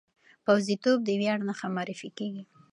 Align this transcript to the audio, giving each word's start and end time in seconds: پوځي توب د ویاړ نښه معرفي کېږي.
پوځي 0.45 0.75
توب 0.83 0.99
د 1.03 1.09
ویاړ 1.19 1.39
نښه 1.47 1.67
معرفي 1.75 2.09
کېږي. 2.17 2.43